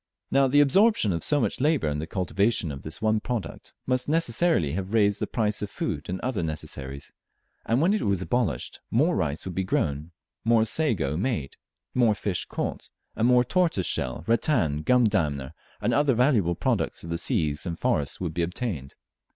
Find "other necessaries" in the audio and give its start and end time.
6.21-7.13